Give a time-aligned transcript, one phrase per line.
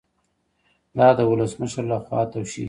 [0.97, 2.59] دا د ولسمشر لخوا توشیح کیږي.